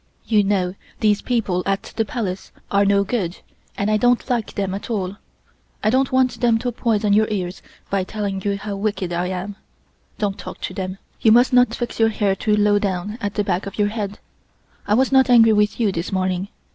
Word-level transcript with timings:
You 0.25 0.43
know 0.43 0.73
these 0.99 1.21
people 1.21 1.61
at 1.67 1.93
the 1.95 2.05
Palace 2.05 2.51
are 2.71 2.85
no 2.85 3.03
good 3.03 3.37
and 3.77 3.91
I 3.91 3.97
don't 3.97 4.27
like 4.31 4.55
them 4.55 4.73
at 4.73 4.89
all. 4.89 5.17
I 5.83 5.91
don't 5.91 6.11
want 6.11 6.41
them 6.41 6.57
to 6.57 6.71
poison 6.71 7.13
your 7.13 7.27
ears 7.29 7.61
by 7.91 8.03
telling 8.03 8.41
you 8.41 8.57
how 8.57 8.75
wicked 8.77 9.13
I 9.13 9.27
am. 9.27 9.57
Don't 10.17 10.39
talk 10.39 10.59
to 10.61 10.73
them. 10.73 10.97
You 11.19 11.31
must 11.31 11.53
not 11.53 11.75
fix 11.75 11.99
your 11.99 12.09
hair 12.09 12.35
too 12.35 12.55
low 12.57 12.79
down 12.79 13.19
at 13.21 13.35
the 13.35 13.43
back 13.43 13.67
of 13.67 13.77
your 13.77 13.89
head. 13.89 14.17
I 14.87 14.95
was 14.95 15.11
not 15.11 15.29
angry 15.29 15.53
with 15.53 15.79
you 15.79 15.91
this 15.91 16.11
morning. 16.11 16.47